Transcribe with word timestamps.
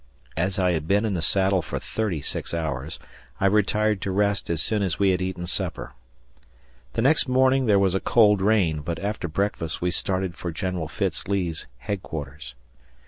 As 0.35 0.57
I 0.57 0.71
had 0.71 0.87
been 0.87 1.05
in 1.05 1.13
the 1.13 1.21
saddle 1.21 1.61
for 1.61 1.77
thirty 1.77 2.23
six 2.23 2.55
hours, 2.55 2.97
I 3.39 3.45
retired 3.45 4.01
to 4.01 4.09
rest 4.09 4.49
as 4.49 4.59
soon 4.59 4.81
as 4.81 4.97
we 4.97 5.11
had 5.11 5.21
eaten 5.21 5.45
supper. 5.45 5.93
The 6.93 7.03
next 7.03 7.27
morning 7.27 7.67
there 7.67 7.77
was 7.77 7.93
a 7.93 7.99
cold 7.99 8.41
rain, 8.41 8.79
but 8.81 8.97
after 8.97 9.27
breakfast 9.27 9.79
we 9.79 9.91
started 9.91 10.33
for 10.33 10.51
General 10.51 10.87
Fitz 10.87 11.27
Lee's 11.27 11.67
headquarters. 11.77 12.55